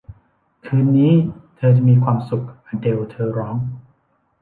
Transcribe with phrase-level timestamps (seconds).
[0.65, 1.13] คืนนี้
[1.55, 3.55] เธอจะมีความสุข อเดล เธอร้อง